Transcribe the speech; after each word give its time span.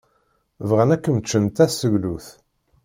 Bɣan 0.69 0.93
ad 0.95 1.01
kem-ččen 1.03 1.43
d 1.47 1.53
taseglut. 1.55 2.27